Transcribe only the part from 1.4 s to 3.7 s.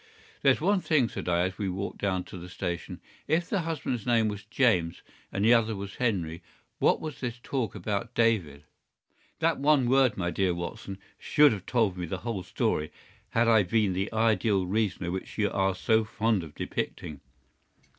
as we walked down to the station. "If the